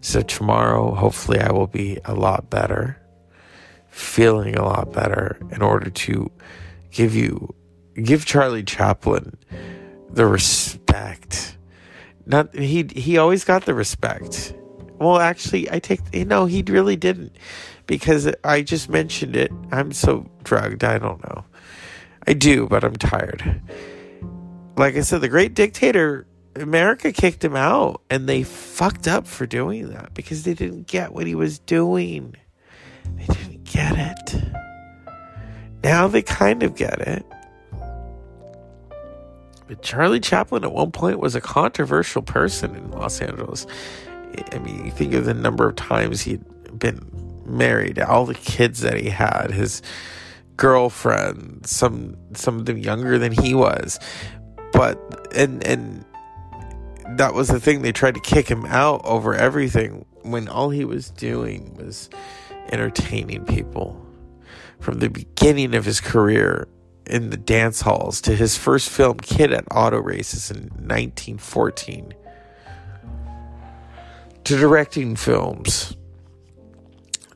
So, 0.01 0.21
tomorrow, 0.21 0.95
hopefully, 0.95 1.39
I 1.39 1.51
will 1.51 1.67
be 1.67 1.99
a 2.05 2.15
lot 2.15 2.49
better 2.49 2.99
feeling 3.93 4.55
a 4.55 4.63
lot 4.63 4.91
better 4.91 5.37
in 5.51 5.61
order 5.61 5.87
to 5.87 6.31
give 6.89 7.15
you 7.15 7.53
give 8.01 8.25
Charlie 8.25 8.63
Chaplin 8.63 9.37
the 10.09 10.25
respect. 10.25 11.57
Not 12.25 12.55
he 12.55 12.87
he 12.95 13.17
always 13.17 13.43
got 13.43 13.65
the 13.65 13.73
respect. 13.75 14.55
Well, 14.99 15.19
actually, 15.19 15.69
I 15.71 15.77
take 15.79 16.01
you 16.11 16.25
know 16.25 16.45
he 16.45 16.63
really 16.67 16.95
didn't 16.95 17.37
because 17.87 18.29
I 18.43 18.61
just 18.61 18.89
mentioned 18.89 19.35
it. 19.35 19.51
I'm 19.71 19.91
so 19.91 20.29
drugged. 20.43 20.83
I 20.83 20.97
don't 20.97 21.23
know. 21.23 21.43
I 22.27 22.33
do, 22.33 22.67
but 22.67 22.83
I'm 22.83 22.95
tired. 22.95 23.61
Like 24.77 24.95
I 24.95 25.01
said, 25.01 25.21
the 25.21 25.29
great 25.29 25.53
dictator 25.53 26.25
America 26.55 27.11
kicked 27.11 27.43
him 27.43 27.55
out 27.55 28.01
and 28.09 28.27
they 28.27 28.43
fucked 28.43 29.07
up 29.07 29.27
for 29.27 29.45
doing 29.45 29.89
that 29.89 30.13
because 30.13 30.43
they 30.43 30.53
didn't 30.53 30.87
get 30.87 31.13
what 31.13 31.27
he 31.27 31.35
was 31.35 31.59
doing. 31.59 32.35
They 33.15 33.25
didn't 33.25 33.63
get 33.65 33.93
it. 33.97 34.43
Now 35.83 36.07
they 36.07 36.21
kind 36.21 36.63
of 36.63 36.75
get 36.75 37.01
it. 37.01 37.25
But 39.67 39.81
Charlie 39.81 40.19
Chaplin 40.19 40.63
at 40.63 40.71
one 40.71 40.91
point 40.91 41.19
was 41.19 41.35
a 41.35 41.41
controversial 41.41 42.21
person 42.21 42.75
in 42.75 42.91
Los 42.91 43.21
Angeles. 43.21 43.65
I 44.51 44.59
mean, 44.59 44.85
you 44.85 44.91
think 44.91 45.13
of 45.13 45.25
the 45.25 45.33
number 45.33 45.67
of 45.67 45.75
times 45.75 46.21
he'd 46.21 46.43
been 46.77 46.99
married, 47.45 47.99
all 47.99 48.25
the 48.25 48.33
kids 48.33 48.81
that 48.81 48.99
he 48.99 49.09
had, 49.09 49.51
his 49.51 49.81
girlfriend, 50.57 51.65
some 51.65 52.17
some 52.33 52.59
of 52.59 52.65
them 52.65 52.77
younger 52.77 53.17
than 53.17 53.31
he 53.31 53.53
was. 53.53 53.99
But 54.71 55.35
and 55.35 55.65
and 55.65 56.05
that 57.17 57.33
was 57.33 57.47
the 57.47 57.59
thing 57.59 57.81
they 57.81 57.91
tried 57.91 58.15
to 58.15 58.19
kick 58.19 58.47
him 58.47 58.65
out 58.65 59.01
over 59.03 59.35
everything 59.35 60.05
when 60.21 60.47
all 60.47 60.69
he 60.69 60.85
was 60.85 61.09
doing 61.09 61.75
was 61.75 62.09
entertaining 62.71 63.45
people. 63.45 63.99
From 64.79 64.99
the 64.99 65.09
beginning 65.09 65.75
of 65.75 65.85
his 65.85 66.01
career 66.01 66.67
in 67.05 67.29
the 67.29 67.37
dance 67.37 67.81
halls 67.81 68.21
to 68.21 68.35
his 68.35 68.57
first 68.57 68.89
film, 68.89 69.17
Kid 69.17 69.53
at 69.53 69.65
Auto 69.71 69.99
Races 69.99 70.49
in 70.49 70.63
1914, 70.63 72.13
to 74.43 74.57
directing 74.57 75.15
films, 75.15 75.95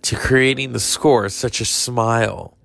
to 0.04 0.16
creating 0.16 0.74
the 0.74 0.80
score, 0.80 1.30
such 1.30 1.62
a 1.62 1.66
smile, 1.66 2.58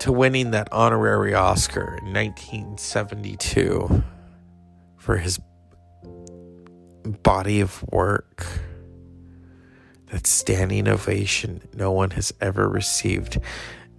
to 0.00 0.12
winning 0.12 0.50
that 0.52 0.72
honorary 0.72 1.34
Oscar 1.34 1.98
in 2.02 2.12
1972 2.12 4.02
for 4.96 5.16
his 5.16 5.40
body 7.22 7.60
of 7.60 7.82
work 7.90 8.46
that 10.06 10.26
standing 10.26 10.88
ovation 10.88 11.62
no 11.74 11.90
one 11.92 12.10
has 12.10 12.32
ever 12.40 12.68
received 12.68 13.38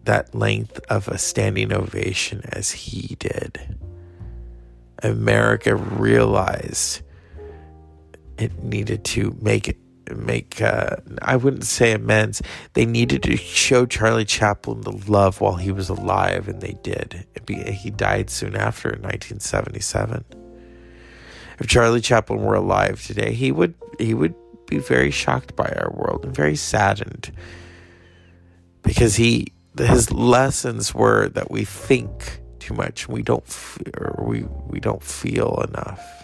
that 0.03 0.33
length 0.35 0.79
of 0.89 1.07
a 1.07 1.17
standing 1.17 1.71
ovation 1.71 2.41
as 2.51 2.71
he 2.71 3.15
did. 3.19 3.77
America 5.03 5.75
realized 5.75 7.01
it 8.37 8.63
needed 8.63 9.03
to 9.03 9.35
make 9.41 9.67
make 10.15 10.61
uh, 10.61 10.97
I 11.21 11.35
wouldn't 11.35 11.65
say 11.65 11.91
amends. 11.91 12.41
They 12.73 12.85
needed 12.85 13.23
to 13.23 13.37
show 13.37 13.85
Charlie 13.85 14.25
Chaplin 14.25 14.81
the 14.81 14.91
love 14.91 15.41
while 15.41 15.55
he 15.55 15.71
was 15.71 15.89
alive, 15.89 16.47
and 16.47 16.61
they 16.61 16.77
did. 16.83 17.25
He 17.47 17.89
died 17.89 18.29
soon 18.29 18.55
after 18.55 18.89
in 18.89 19.01
1977. 19.01 20.25
If 21.59 21.67
Charlie 21.67 22.01
Chaplin 22.01 22.41
were 22.41 22.55
alive 22.55 23.05
today, 23.05 23.33
he 23.33 23.51
would 23.51 23.75
he 23.99 24.13
would 24.13 24.35
be 24.67 24.77
very 24.79 25.11
shocked 25.11 25.55
by 25.55 25.69
our 25.69 25.91
world 25.91 26.25
and 26.25 26.35
very 26.35 26.55
saddened 26.55 27.31
because 28.81 29.15
he 29.15 29.47
his 29.77 30.11
lessons 30.11 30.93
were 30.93 31.29
that 31.29 31.51
we 31.51 31.65
think 31.65 32.41
too 32.59 32.73
much, 32.73 33.07
we 33.07 33.21
don't 33.21 33.43
or 33.97 34.23
we 34.25 34.43
we 34.67 34.79
don't 34.79 35.03
feel 35.03 35.63
enough. 35.67 36.20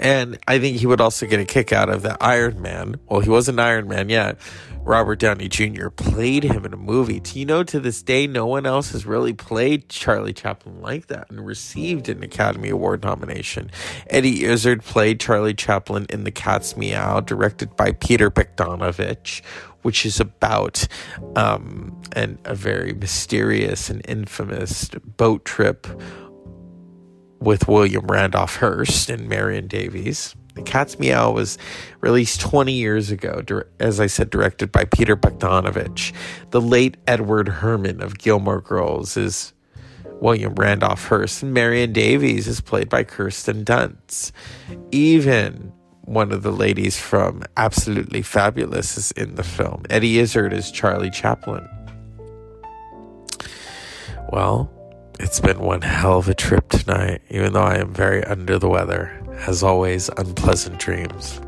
And 0.00 0.38
I 0.48 0.58
think 0.58 0.78
he 0.78 0.86
would 0.86 1.00
also 1.00 1.26
get 1.26 1.40
a 1.40 1.44
kick 1.44 1.72
out 1.72 1.90
of 1.90 2.02
that 2.02 2.16
Iron 2.22 2.62
Man. 2.62 2.96
Well, 3.08 3.20
he 3.20 3.28
wasn't 3.28 3.60
Iron 3.60 3.86
Man 3.86 4.08
yet. 4.08 4.38
Robert 4.82 5.18
Downey 5.18 5.48
Jr. 5.48 5.90
played 5.90 6.42
him 6.42 6.64
in 6.64 6.72
a 6.72 6.76
movie. 6.78 7.20
Do 7.20 7.38
you 7.38 7.44
know 7.44 7.62
to 7.64 7.78
this 7.78 8.02
day, 8.02 8.26
no 8.26 8.46
one 8.46 8.64
else 8.64 8.92
has 8.92 9.04
really 9.04 9.34
played 9.34 9.90
Charlie 9.90 10.32
Chaplin 10.32 10.80
like 10.80 11.08
that 11.08 11.30
and 11.30 11.44
received 11.44 12.08
an 12.08 12.22
Academy 12.22 12.70
Award 12.70 13.02
nomination. 13.02 13.70
Eddie 14.08 14.44
Izzard 14.46 14.82
played 14.82 15.20
Charlie 15.20 15.52
Chaplin 15.52 16.06
in 16.08 16.24
The 16.24 16.30
Cat's 16.30 16.78
Meow, 16.78 17.20
directed 17.20 17.76
by 17.76 17.92
Peter 17.92 18.30
Bogdanovich, 18.30 19.42
which 19.82 20.06
is 20.06 20.18
about 20.18 20.88
um, 21.36 22.00
an, 22.16 22.38
a 22.46 22.54
very 22.54 22.94
mysterious 22.94 23.90
and 23.90 24.00
infamous 24.08 24.88
boat 24.88 25.44
trip 25.44 25.86
with 27.40 27.66
William 27.66 28.06
Randolph 28.06 28.56
Hearst 28.56 29.10
and 29.10 29.28
Marion 29.28 29.66
Davies. 29.66 30.34
The 30.54 30.62
Cat's 30.62 30.98
Meow 30.98 31.32
was 31.32 31.58
released 32.00 32.40
20 32.40 32.72
years 32.72 33.10
ago, 33.10 33.42
as 33.78 33.98
I 33.98 34.06
said, 34.06 34.30
directed 34.30 34.70
by 34.70 34.84
Peter 34.84 35.16
Bogdanovich. 35.16 36.12
The 36.50 36.60
late 36.60 36.96
Edward 37.06 37.48
Herrmann 37.48 38.02
of 38.02 38.18
Gilmore 38.18 38.60
Girls 38.60 39.16
is 39.16 39.52
William 40.20 40.54
Randolph 40.54 41.06
Hearst, 41.06 41.42
and 41.42 41.54
Marion 41.54 41.92
Davies 41.92 42.46
is 42.46 42.60
played 42.60 42.88
by 42.88 43.04
Kirsten 43.04 43.64
Dunst. 43.64 44.32
Even 44.90 45.72
one 46.02 46.32
of 46.32 46.42
the 46.42 46.52
ladies 46.52 46.98
from 46.98 47.42
Absolutely 47.56 48.20
Fabulous 48.20 48.98
is 48.98 49.12
in 49.12 49.36
the 49.36 49.44
film. 49.44 49.84
Eddie 49.88 50.18
Izzard 50.18 50.52
is 50.52 50.70
Charlie 50.70 51.10
Chaplin. 51.10 51.66
Well, 54.30 54.70
it's 55.22 55.38
been 55.38 55.58
one 55.58 55.82
hell 55.82 56.18
of 56.18 56.28
a 56.28 56.34
trip 56.34 56.70
tonight, 56.70 57.20
even 57.28 57.52
though 57.52 57.60
I 57.62 57.76
am 57.76 57.92
very 57.92 58.24
under 58.24 58.58
the 58.58 58.70
weather. 58.70 59.22
As 59.46 59.62
always, 59.62 60.08
unpleasant 60.16 60.78
dreams. 60.78 61.40